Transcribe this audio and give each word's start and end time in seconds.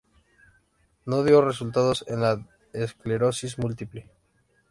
No 1.05 1.23
dio 1.23 1.41
resultados 1.45 2.03
en 2.07 2.21
la 2.21 2.43
esclerosis 2.73 3.59
múltiple. 3.59 4.09